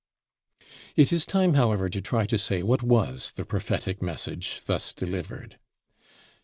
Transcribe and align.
It 0.95 1.13
is 1.13 1.27
time, 1.27 1.53
however, 1.53 1.87
to 1.87 2.01
try 2.01 2.25
to 2.25 2.39
say 2.39 2.63
what 2.63 2.81
was 2.81 3.33
the 3.33 3.45
prophetic 3.45 4.01
message 4.01 4.59
thus 4.65 4.93
delivered. 4.93 5.59